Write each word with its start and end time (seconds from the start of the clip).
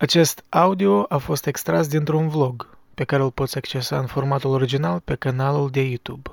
Acest 0.00 0.44
audio 0.48 1.06
a 1.08 1.16
fost 1.16 1.46
extras 1.46 1.88
dintr-un 1.88 2.28
vlog 2.28 2.78
pe 2.94 3.04
care 3.04 3.22
îl 3.22 3.30
poți 3.30 3.56
accesa 3.56 3.98
în 3.98 4.06
formatul 4.06 4.50
original 4.50 5.00
pe 5.00 5.14
canalul 5.14 5.70
de 5.70 5.80
YouTube. 5.80 6.30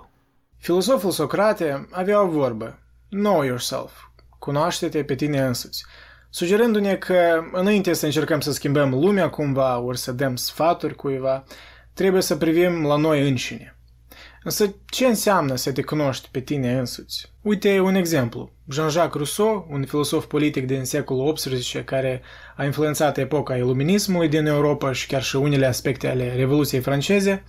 Filosoful 0.57 1.11
Socrate 1.11 1.87
avea 1.91 2.21
o 2.21 2.27
vorbă, 2.27 2.79
Know 3.09 3.43
yourself, 3.43 3.91
cunoaște-te 4.39 5.03
pe 5.03 5.15
tine 5.15 5.41
însuți, 5.41 5.85
sugerându-ne 6.29 6.95
că 6.95 7.43
înainte 7.51 7.93
să 7.93 8.05
încercăm 8.05 8.39
să 8.39 8.51
schimbăm 8.51 8.89
lumea 8.89 9.29
cumva, 9.29 9.79
ori 9.79 9.97
să 9.97 10.11
dăm 10.11 10.35
sfaturi 10.35 10.95
cuiva, 10.95 11.43
trebuie 11.93 12.21
să 12.21 12.35
privim 12.35 12.85
la 12.85 12.95
noi 12.95 13.29
înșine. 13.29 13.74
Însă 14.45 14.75
ce 14.85 15.05
înseamnă 15.05 15.55
să 15.55 15.71
te 15.71 15.81
cunoști 15.81 16.27
pe 16.31 16.39
tine 16.39 16.77
însuți? 16.77 17.31
Uite 17.41 17.79
un 17.79 17.95
exemplu. 17.95 18.51
Jean-Jacques 18.69 19.13
Rousseau, 19.13 19.67
un 19.71 19.85
filosof 19.85 20.25
politic 20.25 20.65
din 20.65 20.83
secolul 20.83 21.33
XVIII 21.33 21.83
care 21.83 22.21
a 22.55 22.65
influențat 22.65 23.17
epoca 23.17 23.55
iluminismului 23.55 24.27
din 24.27 24.45
Europa 24.45 24.91
și 24.91 25.07
chiar 25.07 25.23
și 25.23 25.35
unele 25.35 25.65
aspecte 25.65 26.07
ale 26.07 26.35
Revoluției 26.35 26.81
franceze, 26.81 27.43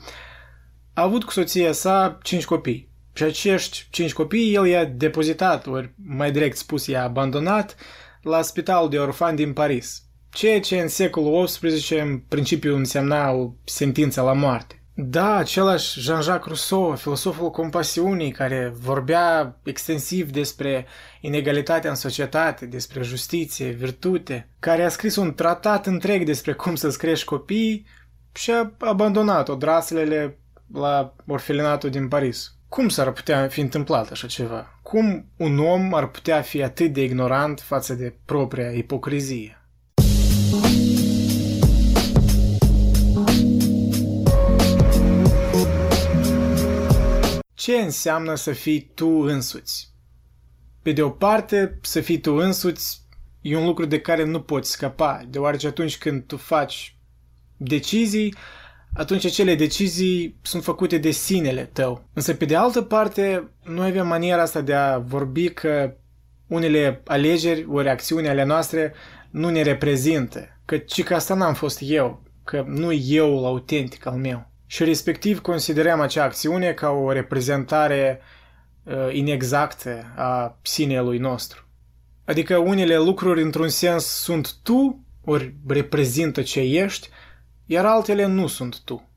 a 0.93 1.03
avut 1.03 1.25
cu 1.25 1.31
soția 1.31 1.73
sa 1.73 2.19
cinci 2.23 2.45
copii. 2.45 2.89
Și 3.13 3.23
acești 3.23 3.87
cinci 3.91 4.13
copii 4.13 4.55
el 4.55 4.67
i-a 4.67 4.85
depozitat, 4.85 5.67
ori 5.67 5.95
mai 6.07 6.33
direct 6.33 6.57
spus 6.57 6.87
i-a 6.87 7.03
abandonat, 7.03 7.77
la 8.23 8.43
spitalul 8.43 8.91
de 8.91 8.99
orfani 8.99 9.37
din 9.37 9.53
Paris. 9.53 10.03
Ceea 10.31 10.61
ce 10.61 10.81
în 10.81 10.89
secolul 10.89 11.45
XVIII 11.45 12.01
în 12.01 12.19
principiu 12.19 12.77
însemna 12.77 13.31
o 13.31 13.53
sentință 13.65 14.21
la 14.21 14.33
moarte. 14.33 14.81
Da, 14.99 15.35
același 15.35 16.01
Jean-Jacques 16.01 16.47
Rousseau, 16.47 16.95
filosoful 16.95 17.51
compasiunii, 17.51 18.31
care 18.31 18.73
vorbea 18.81 19.59
extensiv 19.65 20.31
despre 20.31 20.87
inegalitatea 21.21 21.91
în 21.91 21.97
societate, 21.97 22.67
despre 22.67 23.03
justiție, 23.03 23.71
virtute, 23.71 24.49
care 24.59 24.85
a 24.85 24.89
scris 24.89 25.17
un 25.17 25.35
tratat 25.35 25.87
întreg 25.87 26.25
despre 26.25 26.53
cum 26.53 26.75
să-ți 26.75 26.99
crești 26.99 27.25
copiii 27.25 27.87
și 28.33 28.51
a 28.51 28.73
abandonat 28.79 29.49
odraslele 29.49 30.39
la 30.73 31.15
orfelinatul 31.27 31.91
din 31.91 32.09
Paris. 32.09 32.55
Cum 32.69 32.89
s-ar 32.89 33.13
putea 33.13 33.49
fi 33.49 33.61
întâmplat 33.61 34.11
așa 34.11 34.27
ceva? 34.27 34.79
Cum 34.83 35.27
un 35.37 35.59
om 35.59 35.95
ar 35.95 36.07
putea 36.09 36.43
fi 36.43 36.63
atât 36.63 36.93
de 36.93 37.03
ignorant 37.03 37.61
față 37.61 37.95
de 37.95 38.17
propria 38.25 38.71
ipocrizie? 38.71 39.66
Ce 47.67 47.77
înseamnă 47.77 48.35
să 48.35 48.53
fii 48.53 48.91
tu 48.95 49.09
însuți? 49.09 49.93
Pe 50.83 50.93
de 50.93 51.03
o 51.03 51.11
parte, 51.11 51.79
să 51.83 52.01
fii 52.01 52.21
tu 52.21 52.33
însuți 52.33 53.01
e 53.41 53.57
un 53.57 53.65
lucru 53.65 53.85
de 53.85 54.01
care 54.01 54.25
nu 54.25 54.41
poți 54.41 54.71
scăpa, 54.71 55.23
deoarece 55.29 55.67
atunci 55.67 55.99
când 55.99 56.25
tu 56.27 56.37
faci 56.37 56.97
decizii, 57.57 58.35
atunci 58.95 59.25
acele 59.25 59.55
decizii 59.55 60.39
sunt 60.43 60.63
făcute 60.63 60.99
de 60.99 61.11
sinele 61.11 61.65
tău. 61.65 62.09
Însă, 62.13 62.35
pe 62.35 62.45
de 62.45 62.57
altă 62.57 62.83
parte, 62.83 63.51
noi 63.65 63.89
avem 63.89 64.07
maniera 64.07 64.43
asta 64.43 64.61
de 64.61 64.75
a 64.75 64.99
vorbi 64.99 65.49
că 65.49 65.97
unele 66.47 67.03
alegeri 67.07 67.67
ori 67.69 67.89
acțiuni 67.89 68.29
ale 68.29 68.45
noastre 68.45 68.95
nu 69.31 69.51
ne 69.51 69.63
reprezintă, 69.63 70.61
că 70.65 70.77
ci 70.77 71.03
că 71.03 71.15
asta 71.15 71.35
n-am 71.35 71.55
fost 71.55 71.79
eu, 71.83 72.23
că 72.45 72.65
nu 72.67 72.93
eu 72.93 73.47
autentic 73.47 74.07
al 74.07 74.17
meu 74.17 74.55
și 74.67 74.85
respectiv 74.85 75.41
considerăm 75.41 76.01
acea 76.01 76.25
acțiune 76.25 76.73
ca 76.73 76.91
o 76.91 77.13
reprezentare 77.13 78.21
uh, 78.83 78.95
inexactă 79.13 80.13
a 80.17 80.59
sinelui 80.63 81.19
nostru. 81.19 81.67
Adică 82.25 82.57
unele 82.57 82.97
lucruri 82.97 83.43
într-un 83.43 83.69
sens 83.69 84.05
sunt 84.05 84.55
tu, 84.63 85.05
ori 85.25 85.55
reprezintă 85.67 86.43
ce 86.43 86.61
ești, 86.61 87.09
iar 87.67 87.85
altele 87.85 88.27
nu 88.27 88.47
sunt 88.47 88.81
tu. 88.85 89.09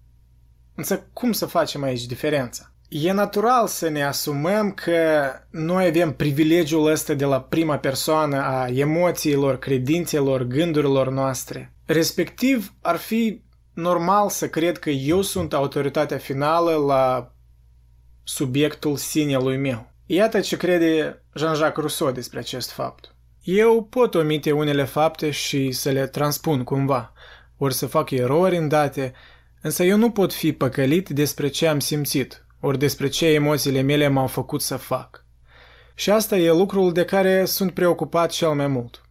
Însă 0.76 1.08
cum 1.14 1.32
să 1.32 1.46
facem 1.46 1.84
aici 1.84 2.06
diferența? 2.06 2.74
E 2.90 3.12
natural 3.12 3.68
să 3.68 3.90
ne 3.90 4.04
asumăm 4.04 4.72
că 4.72 5.32
noi 5.50 5.86
avem 5.86 6.14
privilegiul 6.14 6.92
ăsta 6.92 7.14
de 7.14 7.26
la 7.26 7.42
prima 7.42 7.78
persoană 7.78 8.38
a 8.38 8.68
emoțiilor, 8.68 9.60
credințelor, 9.60 10.44
gândurilor 10.44 11.10
noastre. 11.10 11.74
Respectiv, 11.86 12.74
ar 12.82 12.96
fi 12.96 13.42
normal 13.80 14.30
să 14.30 14.50
cred 14.50 14.78
că 14.78 14.90
eu 14.90 15.22
sunt 15.22 15.54
autoritatea 15.54 16.18
finală 16.18 16.72
la 16.72 17.34
subiectul 18.24 18.96
sinelui 18.96 19.58
meu. 19.58 19.92
Iată 20.06 20.40
ce 20.40 20.58
crede 20.58 21.24
Jean-Jacques 21.34 21.78
Rousseau 21.78 22.12
despre 22.12 22.40
acest 22.40 22.72
fapt. 22.72 23.16
Eu 23.44 23.84
pot 23.84 24.16
omite 24.16 24.52
unele 24.52 24.84
fapte 24.84 25.32
și 25.32 25.72
să 25.72 25.90
le 25.90 26.08
transpun 26.08 26.64
cumva, 26.64 27.14
ori 27.58 27.74
să 27.74 27.86
fac 27.86 28.10
erori 28.10 28.58
în 28.58 28.68
date, 28.68 29.14
însă 29.62 29.84
eu 29.84 29.98
nu 29.98 30.12
pot 30.12 30.34
fi 30.34 30.54
păcălit 30.54 31.10
despre 31.10 31.48
ce 31.48 31.68
am 31.68 31.80
simțit, 31.80 32.46
ori 32.60 32.78
despre 32.78 33.08
ce 33.08 33.28
emoțiile 33.28 33.82
mele 33.82 34.08
m-au 34.08 34.28
făcut 34.28 34.62
să 34.62 34.76
fac. 34.76 35.26
Și 35.96 36.12
asta 36.12 36.38
e 36.38 36.52
lucrul 36.52 36.92
de 36.94 37.06
care 37.06 37.46
sunt 37.46 37.74
preocupat 37.74 38.30
cel 38.30 38.54
mai 38.54 38.68
mult. 38.68 39.02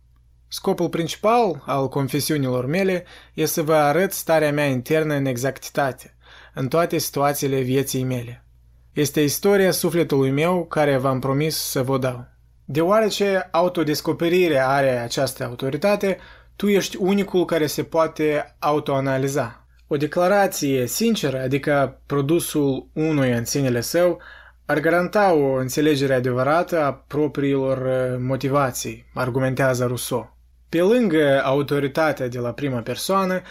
Scopul 0.50 0.88
principal 0.88 1.62
al 1.66 1.88
confesiunilor 1.88 2.66
mele 2.66 3.04
este 3.34 3.52
să 3.52 3.62
vă 3.62 3.74
arăt 3.74 4.12
starea 4.12 4.52
mea 4.52 4.66
internă 4.66 5.14
în 5.14 5.24
exactitate, 5.24 6.16
în 6.54 6.68
toate 6.68 6.98
situațiile 6.98 7.60
vieții 7.60 8.04
mele. 8.04 8.44
Este 8.92 9.20
istoria 9.20 9.70
sufletului 9.70 10.30
meu 10.30 10.64
care 10.64 10.96
v-am 10.96 11.18
promis 11.18 11.56
să 11.56 11.82
vă 11.82 11.98
dau. 11.98 12.26
Deoarece 12.64 13.48
autodescoperirea 13.50 14.68
are 14.68 14.98
această 14.98 15.44
autoritate, 15.44 16.18
tu 16.56 16.68
ești 16.68 16.96
unicul 16.96 17.44
care 17.44 17.66
se 17.66 17.82
poate 17.82 18.56
autoanaliza. 18.58 19.66
O 19.86 19.96
declarație 19.96 20.86
sinceră, 20.86 21.40
adică 21.40 22.00
produsul 22.06 22.88
unui 22.92 23.32
în 23.32 23.44
sinele 23.44 23.80
său, 23.80 24.20
ar 24.66 24.80
garanta 24.80 25.32
o 25.32 25.52
înțelegere 25.52 26.14
adevărată 26.14 26.82
a 26.82 26.92
propriilor 26.92 27.88
motivații, 28.18 29.10
argumentează 29.14 29.86
Rousseau. 29.86 30.37
Pe 30.68 30.80
lângă 30.80 31.40
autoritatea 31.44 32.28
de 32.28 32.38
la 32.38 32.52
prima 32.52 32.78
persoană, 32.78 33.42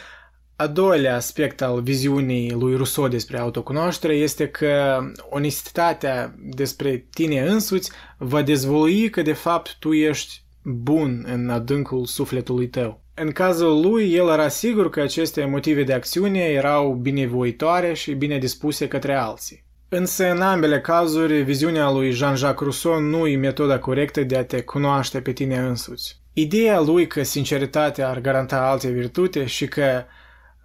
a 0.55 0.67
doilea 0.67 1.15
aspect 1.15 1.61
al 1.61 1.81
viziunii 1.81 2.51
lui 2.51 2.75
Rousseau 2.75 3.07
despre 3.07 3.37
autocunoaștere 3.37 4.13
este 4.13 4.47
că 4.47 4.99
onestitatea 5.29 6.35
despre 6.37 7.07
tine 7.13 7.39
însuți 7.39 7.91
va 8.17 8.41
dezvolui 8.41 9.09
că 9.09 9.21
de 9.21 9.33
fapt 9.33 9.75
tu 9.79 9.93
ești 9.93 10.43
bun 10.63 11.25
în 11.33 11.49
adâncul 11.49 12.05
sufletului 12.05 12.67
tău. 12.67 13.01
În 13.13 13.31
cazul 13.31 13.81
lui, 13.81 14.13
el 14.13 14.29
era 14.29 14.47
sigur 14.47 14.89
că 14.89 15.01
aceste 15.01 15.45
motive 15.45 15.83
de 15.83 15.93
acțiune 15.93 16.39
erau 16.39 16.93
binevoitoare 16.93 17.93
și 17.93 18.13
bine 18.13 18.37
dispuse 18.37 18.87
către 18.87 19.13
alții. 19.13 19.65
Însă, 19.89 20.31
în 20.31 20.41
ambele 20.41 20.81
cazuri, 20.81 21.41
viziunea 21.41 21.91
lui 21.91 22.11
Jean-Jacques 22.11 22.61
Rousseau 22.61 22.99
nu 22.99 23.27
e 23.27 23.37
metoda 23.37 23.79
corectă 23.79 24.23
de 24.23 24.37
a 24.37 24.45
te 24.45 24.61
cunoaște 24.61 25.21
pe 25.21 25.31
tine 25.31 25.57
însuți. 25.57 26.21
Ideea 26.39 26.79
lui 26.79 27.07
că 27.07 27.23
sinceritatea 27.23 28.09
ar 28.09 28.19
garanta 28.19 28.57
alte 28.57 28.89
virtute 28.89 29.45
și 29.45 29.67
că 29.67 30.03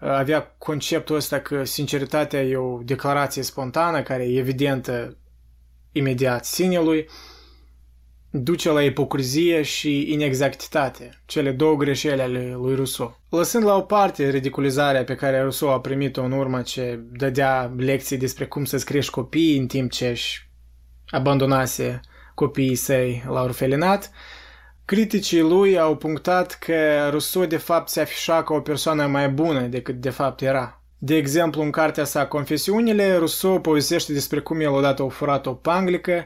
uh, 0.01 0.09
avea 0.09 0.55
conceptul 0.59 1.17
ăsta 1.17 1.41
că 1.41 1.65
sinceritatea 1.65 2.43
e 2.43 2.57
o 2.57 2.81
declarație 2.83 3.43
spontană 3.43 4.03
care 4.03 4.25
e 4.25 4.39
evidentă 4.39 5.17
imediat 5.93 6.45
sinelui, 6.45 7.09
duce 8.31 8.71
la 8.71 8.83
ipocrizie 8.83 9.63
și 9.63 10.13
inexactitate, 10.13 11.23
cele 11.27 11.53
două 11.53 11.77
greșeli 11.77 12.21
ale 12.21 12.55
lui 12.57 12.75
Rousseau. 12.75 13.21
Lăsând 13.29 13.65
la 13.65 13.77
o 13.77 13.81
parte 13.81 14.31
ridiculizarea 14.31 15.05
pe 15.05 15.15
care 15.15 15.41
Rousseau 15.41 15.71
a 15.71 15.81
primit-o 15.81 16.23
în 16.23 16.33
urmă 16.33 16.63
ce 16.63 17.01
dădea 17.13 17.73
lecții 17.77 18.17
despre 18.17 18.47
cum 18.47 18.65
să-ți 18.65 18.85
crești 18.85 19.11
copiii 19.11 19.59
în 19.59 19.67
timp 19.67 19.91
ce 19.91 20.09
își 20.09 20.49
abandonase 21.07 22.01
copiii 22.35 22.75
săi 22.75 23.25
la 23.29 23.43
orfelinat, 23.43 24.11
Criticii 24.93 25.41
lui 25.41 25.79
au 25.79 25.97
punctat 25.97 26.53
că 26.53 27.09
Rousseau 27.11 27.45
de 27.45 27.57
fapt 27.57 27.89
se 27.89 28.01
afișa 28.01 28.43
ca 28.43 28.55
o 28.55 28.61
persoană 28.61 29.07
mai 29.07 29.29
bună 29.29 29.61
decât 29.61 29.95
de 29.95 30.11
fapt 30.11 30.41
era. 30.41 30.83
De 30.99 31.17
exemplu, 31.17 31.63
în 31.63 31.71
cartea 31.71 32.05
sa 32.05 32.27
Confesiunile, 32.27 33.17
Rousseau 33.17 33.61
povestește 33.61 34.13
despre 34.13 34.41
cum 34.41 34.61
el 34.61 34.71
odată 34.71 35.03
a 35.03 35.09
furat 35.09 35.47
o 35.47 35.55
panglică 35.55 36.25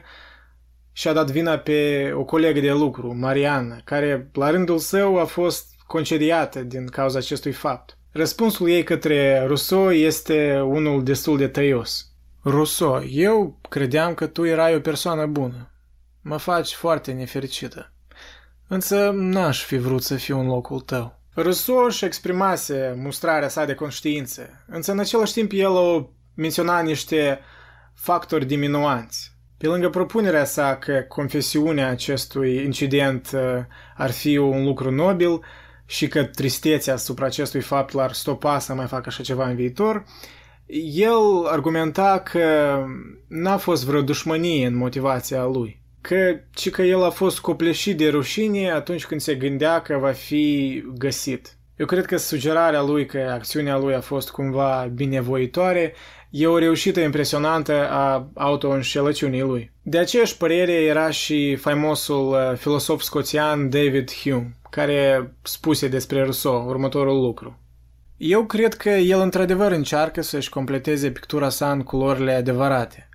și 0.91 1.07
a 1.07 1.13
dat 1.13 1.31
vina 1.31 1.57
pe 1.57 2.11
o 2.15 2.23
colegă 2.23 2.59
de 2.59 2.71
lucru, 2.71 3.15
Mariana, 3.15 3.81
care 3.83 4.29
la 4.33 4.49
rândul 4.49 4.77
său 4.77 5.19
a 5.19 5.25
fost 5.25 5.65
concediată 5.85 6.59
din 6.59 6.87
cauza 6.87 7.17
acestui 7.17 7.51
fapt. 7.51 7.97
Răspunsul 8.11 8.69
ei 8.69 8.83
către 8.83 9.43
Rousseau 9.45 9.91
este 9.91 10.61
unul 10.65 11.03
destul 11.03 11.37
de 11.37 11.47
tăios. 11.47 12.11
Rousseau, 12.43 13.03
eu 13.09 13.59
credeam 13.69 14.13
că 14.13 14.25
tu 14.25 14.45
erai 14.45 14.75
o 14.75 14.79
persoană 14.79 15.25
bună. 15.25 15.71
Mă 16.21 16.37
faci 16.37 16.73
foarte 16.73 17.11
nefericită. 17.11 17.91
Însă 18.67 19.11
n-aș 19.13 19.63
fi 19.63 19.77
vrut 19.77 20.03
să 20.03 20.15
fiu 20.15 20.39
în 20.39 20.47
locul 20.47 20.79
tău. 20.79 21.19
Rousseau 21.33 21.85
își 21.85 22.05
exprimase 22.05 22.99
mustrarea 23.01 23.49
sa 23.49 23.65
de 23.65 23.73
conștiință, 23.73 24.49
însă 24.67 24.91
în 24.91 24.99
același 24.99 25.33
timp 25.33 25.51
el 25.53 25.71
o 25.71 26.09
menționa 26.33 26.79
niște 26.79 27.39
factori 27.93 28.45
diminuanți. 28.45 29.35
Pe 29.57 29.67
lângă 29.67 29.89
propunerea 29.89 30.45
sa 30.45 30.75
că 30.75 31.05
confesiunea 31.07 31.89
acestui 31.89 32.63
incident 32.63 33.29
uh, 33.33 33.41
ar 33.95 34.11
fi 34.11 34.37
un 34.37 34.63
lucru 34.63 34.91
nobil, 34.91 35.41
și 35.89 36.07
că 36.07 36.23
tristețea 36.23 36.93
asupra 36.93 37.25
acestui 37.25 37.61
fapt 37.61 37.93
l-ar 37.93 38.13
stopa 38.13 38.59
să 38.59 38.73
mai 38.73 38.87
facă 38.87 39.03
așa 39.07 39.23
ceva 39.23 39.47
în 39.47 39.55
viitor, 39.55 40.03
el 40.93 41.45
argumenta 41.45 42.19
că 42.19 42.77
n-a 43.27 43.57
fost 43.57 43.85
vreo 43.85 44.01
dușmănie 44.01 44.67
în 44.67 44.75
motivația 44.75 45.43
lui, 45.43 45.81
că, 46.07 46.39
ci 46.53 46.69
că 46.69 46.81
el 46.81 47.03
a 47.03 47.09
fost 47.09 47.39
copleșit 47.39 47.97
de 47.97 48.09
rușine 48.09 48.71
atunci 48.71 49.05
când 49.05 49.21
se 49.21 49.35
gândea 49.35 49.81
că 49.81 49.97
va 49.97 50.11
fi 50.11 50.83
găsit. 50.97 51.57
Eu 51.75 51.85
cred 51.85 52.05
că 52.05 52.17
sugerarea 52.17 52.81
lui 52.81 53.05
că 53.05 53.29
acțiunea 53.33 53.77
lui 53.77 53.93
a 53.93 54.01
fost 54.01 54.29
cumva 54.29 54.89
binevoitoare 54.93 55.93
e 56.29 56.47
o 56.47 56.57
reușită 56.57 56.99
impresionantă 56.99 57.89
a 57.89 58.29
autoînșelăciunii 58.33 59.41
lui. 59.41 59.71
De 59.81 59.97
aceeași 59.97 60.37
părere 60.37 60.71
era 60.71 61.09
și 61.09 61.55
faimosul 61.55 62.27
uh, 62.27 62.57
filosof 62.57 63.01
scoțian 63.01 63.69
David 63.69 64.11
Hume, 64.11 64.57
care 64.69 65.33
spuse 65.41 65.87
despre 65.87 66.21
Rousseau 66.21 66.67
următorul 66.67 67.21
lucru. 67.21 67.59
Eu 68.17 68.45
cred 68.45 68.73
că 68.73 68.89
el 68.89 69.19
într-adevăr 69.19 69.71
încearcă 69.71 70.21
să-și 70.21 70.49
completeze 70.49 71.11
pictura 71.11 71.49
sa 71.49 71.71
în 71.71 71.83
culorile 71.83 72.33
adevărate. 72.33 73.09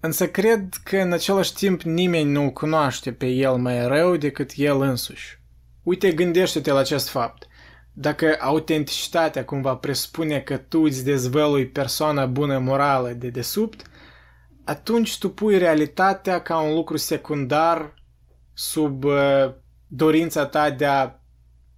Însă 0.00 0.28
cred 0.28 0.68
că 0.84 0.96
în 0.96 1.12
același 1.12 1.54
timp 1.54 1.82
nimeni 1.82 2.30
nu-l 2.30 2.50
cunoaște 2.50 3.12
pe 3.12 3.26
el 3.26 3.56
mai 3.56 3.86
rău 3.86 4.16
decât 4.16 4.50
el 4.54 4.80
însuși. 4.80 5.40
Uite, 5.82 6.12
gândește-te 6.12 6.72
la 6.72 6.78
acest 6.78 7.08
fapt– 7.08 7.46
dacă 7.98 8.36
autenticitatea 8.40 9.44
cumva 9.44 9.76
presupune 9.76 10.40
că 10.40 10.56
tu 10.56 10.80
îți 10.80 11.04
dezvălui 11.04 11.66
persoana 11.66 12.26
bună 12.26 12.58
morală 12.58 13.08
de 13.08 13.28
desubt, 13.28 13.86
atunci 14.64 15.18
tu 15.18 15.30
pui 15.30 15.58
realitatea 15.58 16.40
ca 16.40 16.58
un 16.58 16.74
lucru 16.74 16.96
secundar 16.96 17.94
sub 18.52 19.04
uh, 19.04 19.52
dorința 19.86 20.46
ta 20.46 20.70
de 20.70 20.86
a 20.86 21.10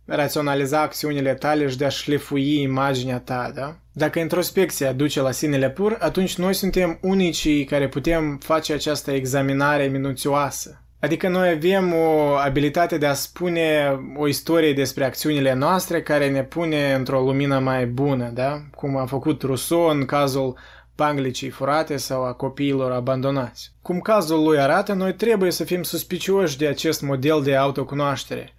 raționaliza 0.04 0.80
acțiunile 0.80 1.34
tale 1.34 1.68
și 1.68 1.76
de 1.76 1.84
a 1.84 1.88
șlefui 1.88 2.60
imaginea 2.60 3.20
ta, 3.20 3.50
da? 3.54 3.78
Dacă 3.98 4.18
introspecția 4.18 4.92
duce 4.92 5.20
la 5.20 5.30
sinele 5.30 5.70
pur, 5.70 5.96
atunci 6.00 6.36
noi 6.36 6.54
suntem 6.54 6.98
unicii 7.02 7.64
care 7.64 7.88
putem 7.88 8.38
face 8.42 8.72
această 8.72 9.10
examinare 9.10 9.86
minuțioasă 9.86 10.82
Adică 11.00 11.28
noi 11.28 11.48
avem 11.48 11.94
o 11.94 12.34
abilitate 12.34 12.98
de 12.98 13.06
a 13.06 13.14
spune 13.14 13.98
o 14.16 14.28
istorie 14.28 14.72
despre 14.72 15.04
acțiunile 15.04 15.54
noastre 15.54 16.02
care 16.02 16.30
ne 16.30 16.44
pune 16.44 16.94
într-o 16.94 17.20
lumină 17.20 17.58
mai 17.58 17.86
bună, 17.86 18.30
da? 18.34 18.62
Cum 18.74 18.96
a 18.96 19.06
făcut 19.06 19.42
Rousseau 19.42 19.86
în 19.88 20.04
cazul 20.04 20.58
panglicii 20.94 21.50
furate 21.50 21.96
sau 21.96 22.24
a 22.24 22.32
copiilor 22.32 22.92
abandonați. 22.92 23.72
Cum 23.82 24.00
cazul 24.00 24.44
lui 24.44 24.58
arată, 24.58 24.92
noi 24.92 25.14
trebuie 25.14 25.50
să 25.50 25.64
fim 25.64 25.82
suspicioși 25.82 26.58
de 26.58 26.66
acest 26.66 27.02
model 27.02 27.42
de 27.42 27.56
autocunoaștere, 27.56 28.54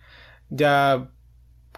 de 0.47 0.65
a 0.65 1.01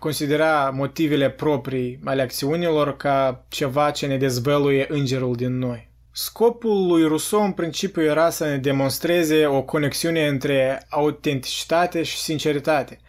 considera 0.02 0.70
motivele 0.70 1.30
proprii 1.30 2.00
ale 2.04 2.22
acțiunilor 2.22 2.98
ca 2.98 3.46
ceva 3.48 3.92
ce 3.92 4.06
ne 4.06 4.18
dezvăluie 4.18 4.86
îngerul 4.90 5.36
din 5.36 5.58
noi. 5.58 5.90
Scopul 6.12 6.88
lui 6.88 7.08
Rousseau 7.08 7.44
în 7.44 7.52
principiu 7.52 8.02
era 8.02 8.30
să 8.30 8.46
ne 8.46 8.58
demonstreze 8.58 9.46
o 9.46 9.62
conexiune 9.62 10.28
între 10.28 10.86
autenticitate 10.90 12.04
și 12.04 12.18
sinceritate, 12.18 13.00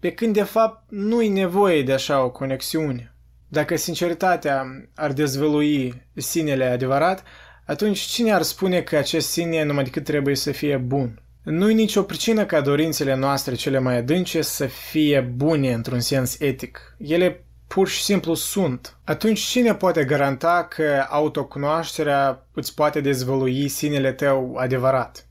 pe 0.00 0.12
când 0.12 0.34
de 0.34 0.42
fapt 0.42 0.84
nu 0.88 1.22
e 1.22 1.28
nevoie 1.28 1.82
de 1.82 1.92
așa 1.92 2.24
o 2.24 2.30
conexiune. 2.30 3.14
Dacă 3.48 3.76
sinceritatea 3.76 4.64
ar 4.94 5.12
dezvălui 5.12 6.02
sinele 6.14 6.64
adevărat, 6.64 7.24
atunci 7.66 7.98
cine 7.98 8.32
ar 8.32 8.42
spune 8.42 8.82
că 8.82 8.96
acest 8.96 9.28
sine 9.28 9.62
numai 9.62 9.84
decât 9.84 10.04
trebuie 10.04 10.34
să 10.36 10.52
fie 10.52 10.76
bun? 10.76 11.23
Nu 11.44 11.70
e 11.70 11.72
nicio 11.72 12.02
pricină 12.02 12.44
ca 12.44 12.60
dorințele 12.60 13.14
noastre 13.14 13.54
cele 13.54 13.78
mai 13.78 13.96
adânce 13.96 14.42
să 14.42 14.66
fie 14.66 15.20
bune 15.20 15.72
într-un 15.72 16.00
sens 16.00 16.40
etic. 16.40 16.96
Ele 16.98 17.44
pur 17.66 17.88
și 17.88 18.02
simplu 18.02 18.34
sunt. 18.34 18.96
Atunci 19.04 19.40
cine 19.40 19.74
poate 19.74 20.04
garanta 20.04 20.66
că 20.70 21.06
autocunoașterea 21.08 22.46
îți 22.52 22.74
poate 22.74 23.00
dezvălui 23.00 23.68
sinele 23.68 24.12
tău 24.12 24.56
adevărat? 24.56 25.26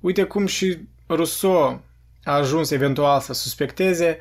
Uite 0.00 0.22
cum 0.22 0.46
și 0.46 0.78
Rousseau 1.06 1.82
a 2.24 2.32
ajuns 2.32 2.70
eventual 2.70 3.20
să 3.20 3.32
suspecteze, 3.32 4.18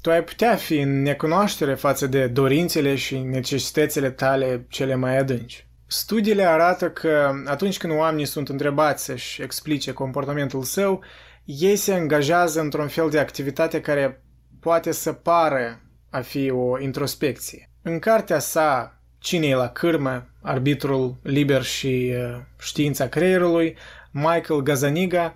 tu 0.00 0.10
ai 0.10 0.24
putea 0.24 0.56
fi 0.56 0.78
în 0.78 1.02
necunoaștere 1.02 1.74
față 1.74 2.06
de 2.06 2.26
dorințele 2.26 2.94
și 2.94 3.18
necesitățile 3.18 4.10
tale 4.10 4.66
cele 4.68 4.94
mai 4.94 5.18
adânci. 5.18 5.66
Studiile 5.92 6.44
arată 6.44 6.90
că 6.90 7.32
atunci 7.46 7.78
când 7.78 7.92
oamenii 7.92 8.26
sunt 8.26 8.48
întrebați 8.48 9.04
să-și 9.04 9.42
explice 9.42 9.92
comportamentul 9.92 10.62
său, 10.62 11.04
ei 11.44 11.76
se 11.76 11.94
angajează 11.94 12.60
într-un 12.60 12.88
fel 12.88 13.10
de 13.10 13.18
activitate 13.18 13.80
care 13.80 14.22
poate 14.60 14.92
să 14.92 15.12
pară 15.12 15.80
a 16.10 16.20
fi 16.20 16.50
o 16.50 16.80
introspecție. 16.80 17.70
În 17.82 17.98
cartea 17.98 18.38
sa 18.38 19.00
Cine 19.18 19.46
e 19.46 19.54
la 19.54 19.68
cârmă, 19.68 20.26
arbitrul 20.42 21.16
liber 21.22 21.62
și 21.62 22.14
uh, 22.14 22.40
știința 22.60 23.08
creierului, 23.08 23.76
Michael 24.10 24.60
Gazaniga 24.60 25.34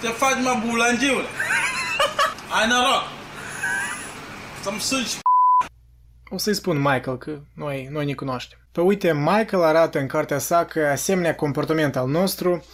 Te 0.00 0.08
faci 0.08 0.42
mă 0.42 0.62
bulangiule! 0.66 1.26
Ai 2.60 2.68
noroc! 2.68 3.04
Să-mi 4.62 4.80
sângi 4.80 5.18
o 6.30 6.38
să-i 6.38 6.54
spun 6.54 6.76
Michael 6.76 7.18
că 7.18 7.38
noi, 7.54 7.88
noi 7.90 8.04
ne 8.04 8.12
cunoaștem. 8.12 8.58
Păi 8.72 8.84
uite, 8.84 9.12
Michael 9.12 9.62
arată 9.62 9.98
în 9.98 10.06
cartea 10.06 10.38
sa 10.38 10.64
că 10.64 10.86
asemenea 10.86 11.34
comportament 11.34 11.96
al 11.96 12.08
nostru 12.08 12.64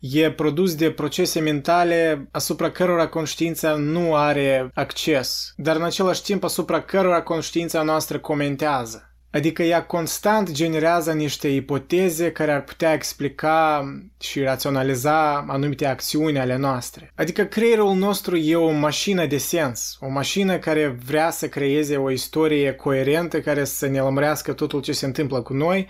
e 0.00 0.32
produs 0.32 0.74
de 0.74 0.90
procese 0.90 1.40
mentale 1.40 2.28
asupra 2.30 2.70
cărora 2.70 3.06
conștiința 3.08 3.74
nu 3.74 4.14
are 4.14 4.70
acces, 4.74 5.52
dar 5.56 5.76
în 5.76 5.82
același 5.82 6.22
timp 6.22 6.44
asupra 6.44 6.82
cărora 6.82 7.22
conștiința 7.22 7.82
noastră 7.82 8.18
comentează. 8.18 9.11
Adică 9.32 9.62
ea 9.62 9.84
constant 9.84 10.50
generează 10.50 11.12
niște 11.12 11.48
ipoteze 11.48 12.32
care 12.32 12.52
ar 12.52 12.62
putea 12.62 12.92
explica 12.92 13.84
și 14.20 14.40
raționaliza 14.40 15.44
anumite 15.48 15.86
acțiuni 15.86 16.38
ale 16.38 16.56
noastre. 16.56 17.12
Adică 17.14 17.44
creierul 17.44 17.94
nostru 17.94 18.36
e 18.36 18.56
o 18.56 18.70
mașină 18.70 19.26
de 19.26 19.38
sens, 19.38 19.96
o 20.00 20.08
mașină 20.08 20.58
care 20.58 20.98
vrea 21.04 21.30
să 21.30 21.48
creeze 21.48 21.96
o 21.96 22.10
istorie 22.10 22.72
coerentă 22.72 23.40
care 23.40 23.64
să 23.64 23.86
ne 23.86 24.00
lămurească 24.00 24.52
totul 24.52 24.80
ce 24.80 24.92
se 24.92 25.06
întâmplă 25.06 25.42
cu 25.42 25.52
noi 25.52 25.88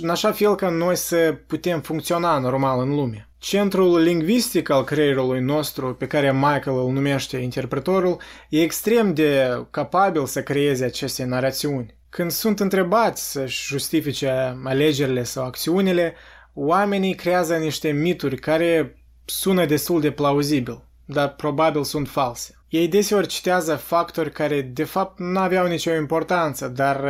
în 0.00 0.08
așa 0.08 0.32
fel 0.32 0.54
ca 0.54 0.68
noi 0.68 0.96
să 0.96 1.38
putem 1.46 1.80
funcționa 1.80 2.38
normal 2.38 2.80
în 2.80 2.94
lume. 2.94 3.28
Centrul 3.38 3.98
lingvistic 4.00 4.70
al 4.70 4.84
creierului 4.84 5.40
nostru, 5.40 5.94
pe 5.94 6.06
care 6.06 6.32
Michael 6.32 6.76
îl 6.76 6.90
numește 6.90 7.36
interpretorul, 7.36 8.20
e 8.48 8.62
extrem 8.62 9.14
de 9.14 9.48
capabil 9.70 10.26
să 10.26 10.42
creeze 10.42 10.84
aceste 10.84 11.24
narațiuni. 11.24 12.00
Când 12.14 12.30
sunt 12.30 12.60
întrebați 12.60 13.30
să-și 13.30 13.66
justifice 13.66 14.60
alegerile 14.64 15.22
sau 15.22 15.44
acțiunile, 15.44 16.14
oamenii 16.54 17.14
creează 17.14 17.54
niște 17.54 17.90
mituri 17.90 18.36
care 18.36 18.96
sună 19.24 19.66
destul 19.66 20.00
de 20.00 20.10
plauzibil, 20.10 20.84
dar 21.04 21.34
probabil 21.34 21.84
sunt 21.84 22.08
false. 22.08 22.54
Ei 22.68 22.88
deseori 22.88 23.26
citează 23.26 23.74
factori 23.76 24.30
care 24.32 24.60
de 24.60 24.84
fapt 24.84 25.18
nu 25.18 25.38
aveau 25.38 25.66
nicio 25.66 25.94
importanță, 25.94 26.68
dar 26.68 27.04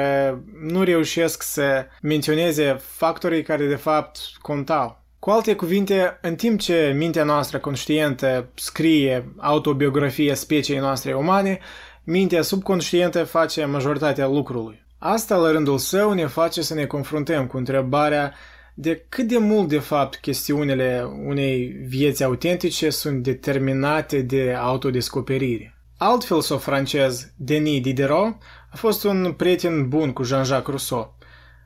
nu 0.61 0.82
reușesc 0.82 1.42
să 1.42 1.87
menționeze 2.02 2.76
factorii 2.80 3.42
care 3.42 3.66
de 3.66 3.76
fapt 3.76 4.18
contau. 4.40 5.02
Cu 5.18 5.30
alte 5.30 5.54
cuvinte, 5.54 6.18
în 6.21 6.35
timp 6.35 6.61
ce 6.61 6.94
mintea 6.97 7.25
noastră 7.25 7.59
conștientă 7.59 8.49
scrie 8.54 9.32
autobiografia 9.38 10.35
speciei 10.35 10.78
noastre 10.78 11.14
umane, 11.14 11.59
mintea 12.04 12.42
subconștientă 12.42 13.25
face 13.25 13.64
majoritatea 13.64 14.26
lucrului. 14.26 14.82
Asta, 15.04 15.37
la 15.37 15.50
rândul 15.50 15.78
său, 15.78 16.12
ne 16.12 16.26
face 16.26 16.62
să 16.62 16.75
ne 16.75 16.87
confruntăm 16.87 17.47
cu 17.47 17.56
întrebarea 17.56 18.35
de 18.75 19.06
cât 19.09 19.28
de 19.28 19.38
mult, 19.38 19.68
de 19.68 19.78
fapt, 19.78 20.16
chestiunile 20.16 21.06
unei 21.26 21.66
vieți 21.66 22.25
autentice 22.25 22.90
sunt 22.90 23.23
determinate 23.23 24.21
de 24.21 24.54
autodescoperire. 24.59 25.78
Alt 25.97 26.25
filosof 26.25 26.62
francez, 26.62 27.32
Denis 27.37 27.80
Diderot, 27.80 28.37
a 28.71 28.76
fost 28.76 29.04
un 29.04 29.32
prieten 29.37 29.88
bun 29.88 30.12
cu 30.12 30.23
Jean-Jacques 30.23 30.68
Rousseau. 30.68 31.18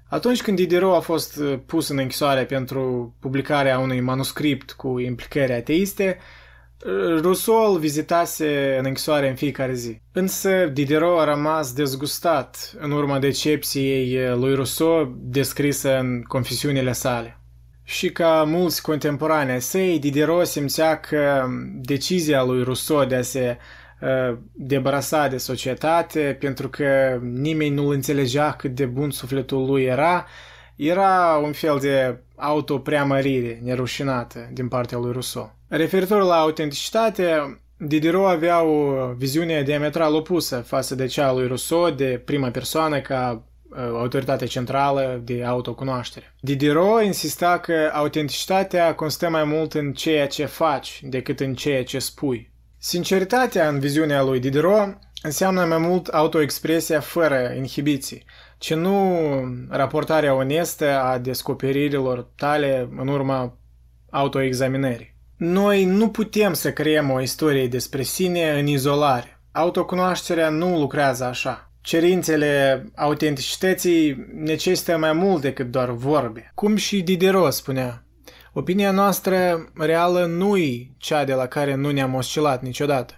Atunci 0.08 0.42
când 0.42 0.56
Diderot 0.56 0.94
a 0.94 1.00
fost 1.00 1.40
pus 1.66 1.88
în 1.88 1.98
închisoare 1.98 2.44
pentru 2.44 3.14
publicarea 3.20 3.78
unui 3.78 4.00
manuscript 4.00 4.72
cu 4.72 4.98
implicări 4.98 5.52
ateiste, 5.52 6.18
Rousseau 7.20 7.72
îl 7.72 7.78
vizitase 7.78 8.76
în 8.78 8.84
închisoare 8.84 9.28
în 9.28 9.34
fiecare 9.34 9.74
zi. 9.74 10.00
Însă 10.12 10.66
Diderot 10.72 11.18
a 11.20 11.24
rămas 11.24 11.72
dezgustat 11.72 12.74
în 12.78 12.90
urma 12.90 13.18
decepției 13.18 14.36
lui 14.36 14.54
Rousseau 14.54 15.16
descrisă 15.18 15.98
în 15.98 16.22
confesiunile 16.22 16.92
sale. 16.92 17.40
Și 17.82 18.10
ca 18.10 18.44
mulți 18.46 18.82
contemporani 18.82 19.60
săi, 19.60 19.98
Diderot 19.98 20.46
simțea 20.46 21.00
că 21.00 21.44
decizia 21.74 22.42
lui 22.42 22.62
Rousseau 22.62 23.04
de 23.04 23.14
a 23.14 23.22
se 23.22 23.56
uh, 24.00 24.38
debarasa 24.52 25.28
de 25.28 25.36
societate, 25.36 26.36
pentru 26.40 26.68
că 26.68 27.18
nimeni 27.22 27.74
nu-l 27.74 27.92
înțelegea 27.92 28.52
cât 28.52 28.74
de 28.74 28.86
bun 28.86 29.10
sufletul 29.10 29.66
lui 29.66 29.84
era, 29.84 30.26
era 30.76 31.40
un 31.42 31.52
fel 31.52 31.78
de 31.80 32.18
autopreamărire 32.36 33.60
nerușinată 33.62 34.48
din 34.52 34.68
partea 34.68 34.98
lui 34.98 35.12
Rousseau. 35.12 35.54
Referitor 35.68 36.22
la 36.22 36.36
autenticitate, 36.36 37.58
Diderot 37.78 38.28
avea 38.28 38.62
o 38.62 38.94
viziune 39.16 39.62
diametral 39.62 40.14
opusă 40.14 40.56
față 40.56 40.94
de 40.94 41.06
cea 41.06 41.26
a 41.28 41.32
lui 41.32 41.46
Rousseau 41.46 41.90
de 41.90 42.22
prima 42.24 42.50
persoană 42.50 43.00
ca 43.00 43.42
uh, 43.70 43.78
autoritate 43.78 44.44
centrală 44.44 45.20
de 45.24 45.44
autocunoaștere. 45.44 46.34
Diderot 46.40 47.02
insista 47.02 47.58
că 47.58 47.90
autenticitatea 47.92 48.94
constă 48.94 49.28
mai 49.28 49.44
mult 49.44 49.74
în 49.74 49.92
ceea 49.92 50.26
ce 50.26 50.44
faci 50.44 51.00
decât 51.02 51.40
în 51.40 51.54
ceea 51.54 51.84
ce 51.84 51.98
spui. 51.98 52.52
Sinceritatea 52.78 53.68
în 53.68 53.78
viziunea 53.78 54.22
lui 54.22 54.40
Diderot 54.40 54.98
înseamnă 55.22 55.64
mai 55.64 55.78
mult 55.78 56.06
autoexpresia 56.06 57.00
fără 57.00 57.52
inhibiții, 57.56 58.24
ci 58.58 58.75
nu 58.75 59.18
raportarea 59.68 60.34
onestă 60.34 61.00
a 61.00 61.18
descoperirilor 61.18 62.28
tale 62.36 62.88
în 62.96 63.08
urma 63.08 63.58
autoexaminării. 64.10 65.14
Noi 65.36 65.84
nu 65.84 66.08
putem 66.08 66.52
să 66.52 66.72
creăm 66.72 67.10
o 67.10 67.20
istorie 67.20 67.68
despre 67.68 68.02
sine 68.02 68.58
în 68.58 68.66
izolare. 68.66 69.40
Autocunoașterea 69.52 70.48
nu 70.48 70.78
lucrează 70.78 71.25
așa. 71.25 71.70
Cerințele 71.80 72.84
autenticității 72.94 74.26
necesită 74.34 74.96
mai 74.98 75.12
mult 75.12 75.40
decât 75.40 75.70
doar 75.70 75.90
vorbe. 75.90 76.50
Cum 76.54 76.76
și 76.76 77.02
Diderot 77.02 77.52
spunea, 77.52 78.04
opinia 78.52 78.90
noastră 78.90 79.68
reală 79.75 80.25
nu 80.25 80.56
e 80.56 80.90
cea 80.96 81.25
de 81.25 81.32
la 81.32 81.46
care 81.46 81.75
nu 81.75 81.90
ne-am 81.90 82.14
oscilat 82.14 82.62
niciodată, 82.62 83.14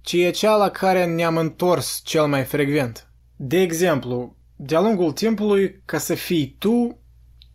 ci 0.00 0.12
e 0.12 0.30
cea 0.30 0.56
la 0.56 0.68
care 0.68 1.04
ne-am 1.04 1.36
întors 1.36 2.00
cel 2.04 2.26
mai 2.26 2.42
frecvent. 2.42 3.10
De 3.36 3.60
exemplu, 3.60 4.36
de-a 4.56 4.80
lungul 4.80 5.12
timpului, 5.12 5.82
ca 5.84 5.98
să 5.98 6.14
fii 6.14 6.56
tu, 6.58 6.98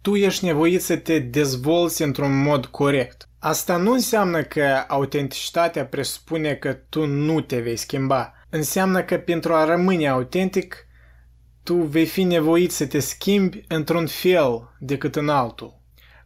tu 0.01 0.15
ești 0.15 0.45
nevoit 0.45 0.81
să 0.81 0.95
te 0.95 1.19
dezvolți 1.19 2.01
într-un 2.01 2.41
mod 2.41 2.65
corect. 2.65 3.29
Asta 3.39 3.77
nu 3.77 3.91
înseamnă 3.91 4.43
că 4.43 4.83
autenticitatea 4.87 5.85
presupune 5.85 6.53
că 6.53 6.73
tu 6.89 7.05
nu 7.05 7.41
te 7.41 7.59
vei 7.59 7.75
schimba. 7.75 8.33
Înseamnă 8.49 9.03
că 9.03 9.17
pentru 9.17 9.53
a 9.53 9.65
rămâne 9.65 10.07
autentic, 10.07 10.85
tu 11.63 11.75
vei 11.75 12.05
fi 12.05 12.23
nevoit 12.23 12.71
să 12.71 12.85
te 12.85 12.99
schimbi 12.99 13.63
într-un 13.67 14.07
fel 14.07 14.69
decât 14.79 15.15
în 15.15 15.29
altul. 15.29 15.79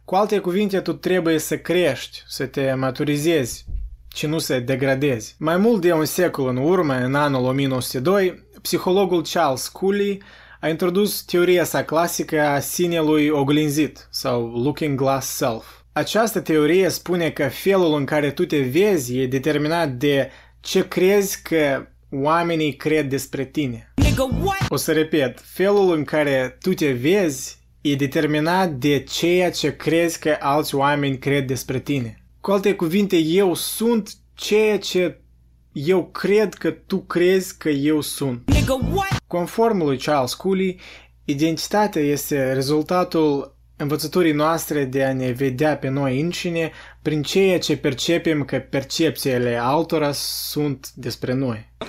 Cu 0.04 0.14
alte 0.14 0.38
cuvinte, 0.38 0.80
tu 0.80 0.92
trebuie 0.92 1.38
să 1.38 1.58
crești, 1.58 2.22
să 2.26 2.46
te 2.46 2.74
maturizezi, 2.74 3.66
ci 4.08 4.26
nu 4.26 4.38
să 4.38 4.60
degradezi. 4.60 5.34
Mai 5.38 5.56
mult 5.56 5.80
de 5.80 5.92
un 5.92 6.04
secol 6.04 6.48
în 6.48 6.56
urmă, 6.56 6.94
în 6.94 7.14
anul 7.14 7.44
1902, 7.44 8.48
psihologul 8.62 9.22
Charles 9.32 9.68
Cooley 9.68 10.22
a 10.60 10.68
introdus 10.68 11.22
teoria 11.22 11.64
sa 11.64 11.84
clasică 11.84 12.40
a 12.40 12.60
sinelui 12.60 13.28
oglinzit 13.28 14.08
sau 14.10 14.46
looking 14.46 14.98
glass 14.98 15.28
self. 15.28 15.64
Această 15.92 16.40
teorie 16.40 16.88
spune 16.88 17.30
că 17.30 17.48
felul 17.48 17.94
în 17.94 18.04
care 18.04 18.30
tu 18.30 18.44
te 18.44 18.58
vezi 18.58 19.18
e 19.18 19.26
determinat 19.26 19.90
de 19.90 20.30
ce 20.60 20.88
crezi 20.88 21.42
că 21.42 21.86
oamenii 22.10 22.76
cred 22.76 23.08
despre 23.08 23.44
tine. 23.44 23.94
O 24.68 24.76
să 24.76 24.92
repet, 24.92 25.40
felul 25.44 25.94
în 25.94 26.04
care 26.04 26.56
tu 26.60 26.74
te 26.74 26.92
vezi 26.92 27.58
e 27.80 27.94
determinat 27.94 28.70
de 28.70 29.04
ceea 29.08 29.50
ce 29.50 29.76
crezi 29.76 30.18
că 30.18 30.36
alți 30.40 30.74
oameni 30.74 31.18
cred 31.18 31.46
despre 31.46 31.78
tine. 31.78 32.22
Cu 32.40 32.50
alte 32.50 32.74
cuvinte, 32.74 33.16
eu 33.16 33.54
sunt 33.54 34.10
ceea 34.34 34.78
ce 34.78 35.20
eu 35.78 36.04
cred 36.04 36.54
că 36.54 36.70
tu 36.70 36.98
crezi 36.98 37.56
că 37.58 37.68
eu 37.68 38.00
sunt. 38.00 38.42
Conform 39.26 39.82
lui 39.82 39.98
Charles 39.98 40.34
Cooley, 40.34 40.80
identitatea 41.24 42.02
este 42.02 42.52
rezultatul 42.52 43.54
învățăturii 43.76 44.32
noastre 44.32 44.84
de 44.84 45.04
a 45.04 45.12
ne 45.12 45.30
vedea 45.30 45.76
pe 45.76 45.88
noi 45.88 46.20
înșine 46.20 46.72
prin 47.02 47.22
ceea 47.22 47.58
ce 47.58 47.76
percepem 47.76 48.44
că 48.44 48.58
percepțiile 48.58 49.56
altora 49.56 50.12
sunt 50.12 50.90
despre 50.94 51.32
noi. 51.32 51.68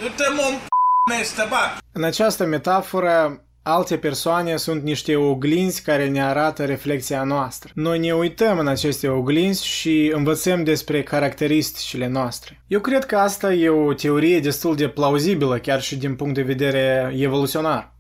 În 1.92 2.04
această 2.04 2.46
metaforă, 2.46 3.47
alte 3.68 3.98
persoane 3.98 4.56
sunt 4.56 4.84
niște 4.84 5.16
oglinzi 5.16 5.82
care 5.82 6.08
ne 6.08 6.24
arată 6.24 6.66
reflexia 6.66 7.24
noastră. 7.24 7.72
Noi 7.76 8.00
ne 8.00 8.12
uităm 8.14 8.60
în 8.60 8.68
aceste 8.68 9.08
oglinzi 9.08 9.66
și 9.66 10.12
învățăm 10.16 10.64
despre 10.64 11.04
caracteristicile 11.04 12.08
noastre. 12.08 12.64
Eu 12.68 12.80
cred 12.80 13.06
că 13.06 13.18
asta 13.18 13.54
e 13.54 13.70
o 13.70 13.94
teorie 13.94 14.40
destul 14.40 14.76
de 14.76 14.90
plauzibilă 14.90 15.58
chiar 15.58 15.82
și 15.82 15.98
din 15.98 16.16
punct 16.16 16.34
de 16.34 16.42
vedere 16.42 17.14
evoluționar. 17.18 17.96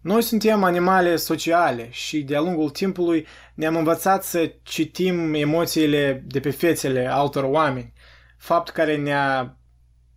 Noi 0.00 0.22
suntem 0.22 0.62
animale 0.62 1.16
sociale 1.16 1.88
și 1.90 2.22
de-a 2.22 2.40
lungul 2.40 2.70
timpului 2.70 3.26
ne-am 3.54 3.76
învățat 3.76 4.24
să 4.24 4.52
citim 4.62 5.34
emoțiile 5.34 6.24
de 6.26 6.40
pe 6.40 6.50
fețele 6.50 7.08
altor 7.10 7.44
oameni, 7.44 7.92
fapt 8.36 8.70
care 8.70 8.96
ne-a 8.96 9.58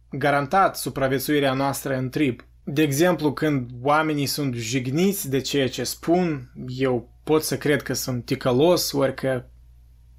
garantat 0.10 0.78
supraviețuirea 0.78 1.54
noastră 1.54 1.96
în 1.96 2.10
trib. 2.10 2.42
De 2.74 2.82
exemplu, 2.82 3.34
când 3.34 3.70
oamenii 3.82 4.26
sunt 4.26 4.56
jigniți 4.56 5.30
de 5.30 5.40
ceea 5.40 5.70
ce 5.70 5.84
spun, 5.84 6.52
eu 6.78 7.10
pot 7.24 7.44
să 7.44 7.58
cred 7.58 7.82
că 7.82 7.94
sunt 7.94 8.26
ticălos, 8.26 8.92
ori 8.92 9.14
că 9.14 9.44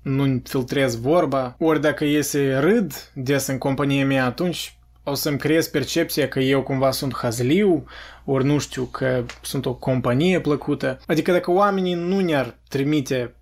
nu 0.02 0.40
filtrez 0.44 1.00
vorba, 1.00 1.56
ori 1.58 1.80
dacă 1.80 2.04
iese 2.04 2.58
râd 2.58 3.10
des 3.14 3.46
în 3.46 3.58
compania 3.58 4.06
mea, 4.06 4.24
atunci 4.24 4.76
o 5.04 5.14
să-mi 5.14 5.38
creez 5.38 5.68
percepția 5.68 6.28
că 6.28 6.40
eu 6.40 6.62
cumva 6.62 6.90
sunt 6.90 7.14
hazliu, 7.14 7.84
ori 8.24 8.44
nu 8.44 8.58
știu, 8.58 8.84
că 8.84 9.24
sunt 9.42 9.66
o 9.66 9.74
companie 9.74 10.40
plăcută. 10.40 10.98
Adică 11.06 11.32
dacă 11.32 11.50
oamenii 11.50 11.94
nu 11.94 12.20
ne-ar 12.20 12.58
trimite 12.68 13.34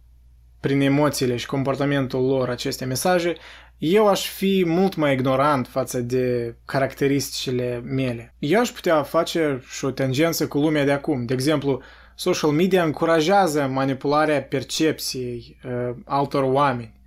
prin 0.61 0.81
emoțiile 0.81 1.37
și 1.37 1.47
comportamentul 1.47 2.27
lor 2.27 2.49
aceste 2.49 2.85
mesaje, 2.85 3.35
eu 3.79 4.09
aș 4.09 4.29
fi 4.29 4.65
mult 4.67 4.97
mai 4.97 5.13
ignorant 5.13 5.67
față 5.67 6.01
de 6.01 6.57
caracteristicile 6.65 7.81
mele. 7.85 8.35
Eu 8.39 8.61
aș 8.61 8.71
putea 8.71 9.03
face 9.03 9.63
și 9.69 9.85
o 9.85 9.91
tangență 9.91 10.49
cu 10.49 10.59
lumea 10.59 10.85
de 10.85 10.93
acum. 10.93 11.25
De 11.25 11.35
exemplu, 11.35 11.83
social 12.15 12.51
media 12.51 12.85
încurajează 12.85 13.67
manipularea 13.73 14.43
percepției 14.43 15.59
uh, 15.65 15.97
altor 16.05 16.43
oameni. 16.43 17.01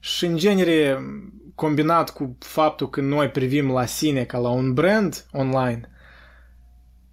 Și, 0.00 0.26
în 0.26 0.36
genere, 0.36 0.98
combinat 1.54 2.10
cu 2.10 2.36
faptul 2.38 2.90
că 2.90 3.00
noi 3.00 3.28
privim 3.28 3.70
la 3.70 3.86
sine 3.86 4.24
ca 4.24 4.38
la 4.38 4.48
un 4.48 4.74
brand 4.74 5.26
online, 5.32 5.90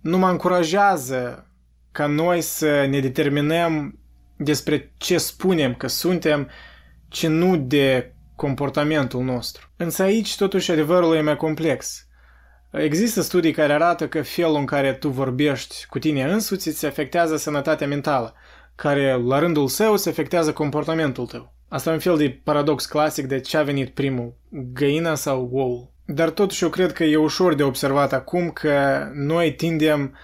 nu 0.01 0.17
mă 0.17 0.29
încurajează 0.29 1.49
ca 1.91 2.05
noi 2.05 2.41
să 2.41 2.85
ne 2.89 2.99
determinăm 2.99 3.99
despre 4.35 4.93
ce 4.97 5.17
spunem 5.17 5.75
că 5.75 5.87
suntem, 5.87 6.49
ci 7.07 7.27
nu 7.27 7.57
de 7.57 8.13
comportamentul 8.35 9.23
nostru. 9.23 9.69
Însă 9.77 10.03
aici 10.03 10.35
totuși 10.35 10.71
adevărul 10.71 11.15
e 11.15 11.21
mai 11.21 11.37
complex. 11.37 12.07
Există 12.71 13.21
studii 13.21 13.51
care 13.51 13.73
arată 13.73 14.07
că 14.07 14.21
felul 14.21 14.55
în 14.55 14.65
care 14.65 14.93
tu 14.93 15.09
vorbești 15.09 15.85
cu 15.89 15.99
tine 15.99 16.23
însuți 16.23 16.67
îți 16.67 16.85
afectează 16.85 17.37
sănătatea 17.37 17.87
mentală, 17.87 18.33
care 18.75 19.21
la 19.25 19.39
rândul 19.39 19.67
său 19.67 19.93
îți 19.93 20.09
afectează 20.09 20.53
comportamentul 20.53 21.25
tău. 21.25 21.53
Asta 21.67 21.89
e 21.89 21.93
un 21.93 21.99
fel 21.99 22.17
de 22.17 22.41
paradox 22.43 22.85
clasic 22.85 23.25
de 23.25 23.39
ce 23.39 23.57
a 23.57 23.63
venit 23.63 23.93
primul, 23.93 24.33
găina 24.49 25.15
sau 25.15 25.49
ou. 25.53 25.93
Dar 26.05 26.29
totuși 26.29 26.63
eu 26.63 26.69
cred 26.69 26.91
că 26.91 27.03
e 27.03 27.15
ușor 27.15 27.53
de 27.53 27.63
observat 27.63 28.13
acum 28.13 28.49
că 28.49 29.07
noi 29.13 29.53
tindem 29.53 30.15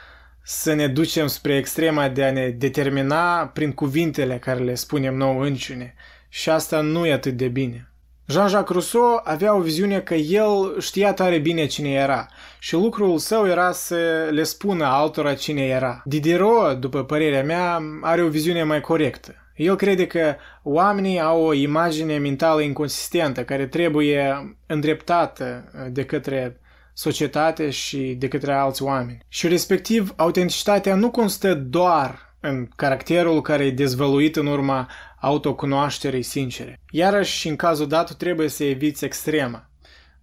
să 0.44 0.74
ne 0.74 0.88
ducem 0.88 1.28
spre 1.28 1.58
extrema 1.58 2.10
de 2.10 2.24
a 2.24 2.32
ne 2.32 2.50
determina 2.50 3.48
prin 3.48 3.72
cuvintele 3.72 4.38
care 4.38 4.60
le 4.60 4.76
spunem 4.76 5.16
nouă 5.16 5.44
înșine. 5.44 5.96
Și 6.30 6.50
asta 6.50 6.82
nu 6.82 7.06
e 7.06 7.14
atât 7.14 7.38
de 7.38 7.48
bine. 7.48 7.92
Jean-Jacques 8.28 8.72
Rousseau 8.72 9.22
avea 9.24 9.56
o 9.56 9.62
viziune 9.62 10.00
că 10.00 10.14
el 10.14 10.80
știa 10.80 11.14
tare 11.14 11.38
bine 11.38 11.66
cine 11.66 11.90
era 11.90 12.28
și 12.60 12.74
lucrul 12.74 13.18
său 13.18 13.48
era 13.48 13.72
să 13.72 14.28
le 14.32 14.44
spună 14.44 14.86
altora 14.86 15.34
cine 15.34 15.62
era. 15.62 16.02
Diderot, 16.06 16.80
după 16.80 17.04
părerea 17.04 17.44
mea, 17.44 17.80
are 18.02 18.22
o 18.22 18.28
viziune 18.28 18.64
mai 18.64 18.82
corectă. 18.82 19.36
El 19.56 19.76
crede 19.76 20.08
că 20.08 20.36
oamenii 20.64 21.20
au 21.20 21.42
o 21.42 21.54
imagine 21.54 22.18
mentală 22.18 22.62
inconsistentă 22.62 23.44
care 23.44 23.68
trebuie 23.68 24.56
îndreptată 24.66 25.72
de 25.92 26.06
către 26.06 26.61
societate 26.94 27.70
și 27.70 27.98
de 27.98 28.28
către 28.28 28.54
alți 28.54 28.84
oameni. 28.84 29.26
Și 29.28 29.48
respectiv, 29.48 30.14
autenticitatea 30.16 30.96
nu 30.96 31.12
constă 31.12 31.54
doar 31.54 32.36
în 32.40 32.68
caracterul 32.76 33.42
care 33.42 33.66
e 33.66 33.72
dezvăluit 33.72 34.36
în 34.36 34.46
urma 34.46 34.90
autocunoașterii 35.20 36.24
sincere. 36.24 36.80
Iarăși, 36.92 37.48
în 37.48 37.56
cazul 37.56 37.88
dat, 37.88 38.14
trebuie 38.14 38.48
să 38.48 38.64
eviți 38.64 39.06
extrema. 39.06 39.70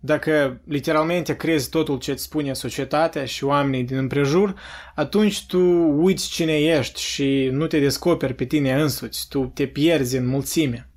Dacă 0.01 0.61
literalmente 0.67 1.37
crezi 1.37 1.69
totul 1.69 1.99
ce 1.99 2.11
îți 2.11 2.23
spune 2.23 2.53
societatea 2.53 3.25
și 3.25 3.45
oamenii 3.45 3.85
din 3.85 3.97
împrejur, 3.97 4.55
atunci 4.95 5.47
tu 5.47 5.61
uiți 5.97 6.29
cine 6.29 6.59
ești 6.59 7.01
și 7.01 7.49
nu 7.53 7.67
te 7.67 7.79
descoperi 7.79 8.35
pe 8.35 8.45
tine 8.45 8.81
însuți, 8.81 9.27
tu 9.29 9.51
te 9.55 9.67
pierzi 9.67 10.17
în 10.17 10.27
mulțime. 10.27 10.89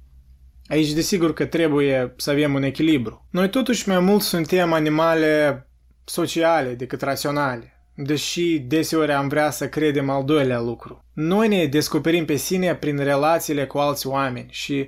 Aici 0.72 0.92
desigur 0.92 1.34
că 1.34 1.46
trebuie 1.46 2.14
să 2.18 2.30
avem 2.30 2.54
un 2.54 2.64
echilibru. 2.64 3.28
Noi 3.30 3.50
totuși 3.50 3.90
mai 3.90 4.00
mult 4.00 4.22
suntem 4.22 4.74
animale 4.74 5.66
sociale 6.04 6.74
decât 6.74 7.02
raționale, 7.02 7.84
deși 7.96 8.60
deseori 8.60 9.12
am 9.12 9.28
vrea 9.28 9.50
să 9.50 9.70
credem 9.70 10.10
al 10.10 10.24
doilea 10.24 10.60
lucru. 10.60 11.06
Noi 11.14 11.48
ne 11.48 11.66
descoperim 11.66 12.26
pe 12.26 12.36
sine 12.36 12.76
prin 12.76 12.98
relațiile 12.98 13.66
cu 13.66 13.78
alți 13.78 14.08
oameni 14.08 14.48
și 14.50 14.88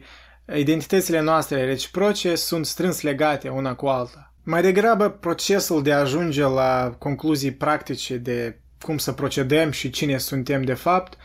identitățile 0.56 1.22
noastre 1.22 1.66
reciproce 1.66 2.36
sunt 2.36 2.66
strâns 2.66 3.02
legate 3.02 3.50
una 3.50 3.76
cu 3.76 3.86
alta. 3.86 4.34
Mai 4.44 4.62
degrabă, 4.62 5.10
procesul 5.10 5.84
de 5.84 5.94
a 5.94 6.00
ajunge 6.00 6.44
la 6.44 6.96
concluzii 7.00 7.54
practice 7.54 8.18
de 8.18 8.60
cum 8.82 8.98
să 8.98 9.12
procedăm 9.12 9.72
și 9.72 9.90
cine 9.90 10.18
suntem 10.18 10.64
de 10.64 10.74
fapt, 10.74 11.18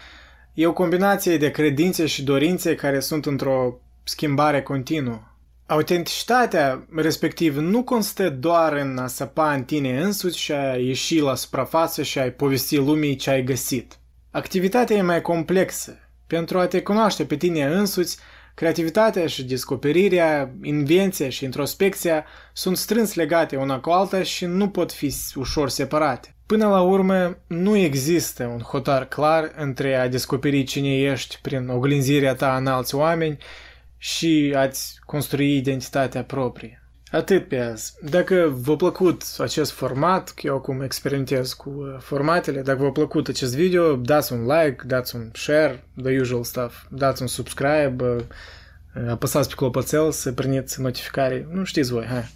e 0.55 0.67
o 0.67 0.73
combinație 0.73 1.37
de 1.37 1.51
credințe 1.51 2.07
și 2.07 2.23
dorințe 2.23 2.75
care 2.75 3.01
sunt 3.01 3.27
într-o 3.27 3.81
schimbare 4.09 4.63
continuă. 4.63 5.21
Autenticitatea, 5.67 6.87
respectiv, 6.97 7.57
nu 7.57 7.85
constă 7.85 8.31
doar 8.31 8.73
în 8.73 8.99
a 8.99 9.07
săpa 9.07 9.53
în 9.53 9.63
tine 9.63 10.01
însuți 10.01 10.39
și 10.39 10.53
a 10.53 10.77
ieși 10.77 11.21
la 11.21 11.35
suprafață 11.35 12.03
și 12.03 12.19
a-i 12.19 12.33
povesti 12.33 12.77
lumii 12.77 13.17
ce 13.17 13.31
ai 13.31 13.45
găsit. 13.45 13.99
Activitatea 14.31 14.97
e 14.97 15.03
mai 15.03 15.23
complexă. 15.23 15.99
Pentru 16.27 16.59
a 16.59 16.67
te 16.67 16.83
cunoaște 16.83 17.25
pe 17.25 17.37
tine 17.37 17.65
însuți, 17.65 18.19
creativitatea 18.55 19.27
și 19.27 19.45
descoperirea, 19.45 20.55
invenția 20.63 21.29
și 21.29 21.45
introspecția 21.45 22.25
sunt 22.53 22.77
strâns 22.77 23.15
legate 23.15 23.57
una 23.57 23.81
cu 23.81 23.91
alta 23.91 24.23
și 24.23 24.45
nu 24.45 24.69
pot 24.69 24.93
fi 24.93 25.15
ușor 25.35 25.69
separate. 25.69 26.37
Până 26.47 26.69
la 26.69 26.81
urmă, 26.81 27.39
nu 27.47 27.77
există 27.77 28.45
un 28.45 28.61
hotar 28.61 29.05
clar 29.05 29.53
între 29.57 29.95
a 29.95 30.09
descoperi 30.09 30.65
cine 30.65 30.97
ești 30.97 31.39
prin 31.43 31.69
oglinzirea 31.69 32.35
ta 32.35 32.57
în 32.57 32.67
alți 32.67 32.95
oameni 32.95 33.39
și 33.99 34.55
a-ți 34.57 35.01
construi 35.07 35.57
identitatea 35.57 36.25
proprie. 36.25 36.83
Atât 37.11 37.49
pe 37.49 37.59
azi. 37.59 37.95
Dacă 38.11 38.49
v-a 38.61 38.77
plăcut 38.77 39.23
acest 39.39 39.71
format, 39.71 40.31
că 40.31 40.47
eu 40.47 40.57
acum 40.57 40.81
experimentez 40.81 41.53
cu 41.53 41.71
uh, 41.71 41.97
formatele, 42.01 42.63
dacă 42.63 42.83
v-a 42.83 42.91
plăcut 42.91 43.29
acest 43.29 43.55
video, 43.55 43.97
dați 43.97 44.33
un 44.33 44.47
like, 44.47 44.83
dați 44.87 45.17
un 45.17 45.31
share, 45.33 45.85
the 46.03 46.21
usual 46.21 46.45
stuff, 46.45 46.75
dați 46.91 47.23
un 47.23 47.29
subscribe, 47.29 47.97
uh, 48.05 48.23
apăsați 49.09 49.49
pe 49.49 49.55
clopoțel 49.55 50.13
să 50.13 50.33
primiți 50.33 50.81
notificare. 50.81 51.49
Nu 51.53 51.65
știți 51.65 51.93
voi, 51.93 52.05
hai. 52.05 52.31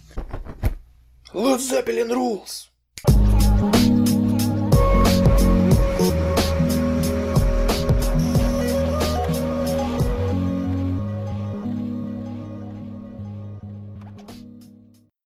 Led 1.31 1.59
Zeppelin 1.59 2.07
rules! 2.07 2.67